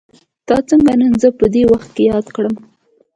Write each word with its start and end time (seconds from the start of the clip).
تا 0.47 0.55
څنګه 0.69 0.93
نن 0.99 1.13
زه 1.21 1.29
په 1.39 1.45
دې 1.53 1.63
وخت 1.71 1.89
کې 1.95 2.03
ياد 2.11 2.25
کړم. 2.35 2.55